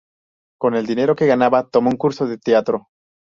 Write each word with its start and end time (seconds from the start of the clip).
Con 0.59 0.73
el 0.73 0.87
dinero 0.87 1.15
que 1.15 1.27
ganaba, 1.27 1.69
tomó 1.69 1.91
un 1.91 1.95
curso 1.97 2.25
de 2.25 2.39
teatro. 2.39 2.87